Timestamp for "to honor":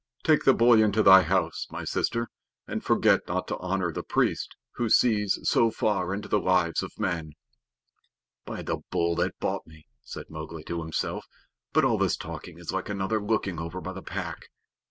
3.49-3.91